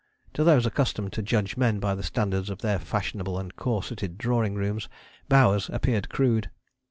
To 0.33 0.43
those 0.43 0.65
accustomed 0.65 1.13
to 1.13 1.21
judge 1.21 1.57
men 1.57 1.79
by 1.79 1.93
the 1.93 2.01
standards 2.01 2.49
of 2.49 2.63
their 2.63 2.79
fashionable 2.79 3.37
and 3.37 3.55
corseted 3.55 4.17
drawing 4.17 4.55
rooms 4.55 4.89
Bowers 5.29 5.69
appeared 5.71 6.09
crude. 6.09 6.49